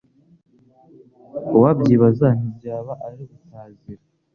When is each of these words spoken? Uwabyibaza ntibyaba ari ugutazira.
Uwabyibaza 1.55 2.27
ntibyaba 2.39 2.91
ari 3.05 3.15
ugutazira. 3.25 4.03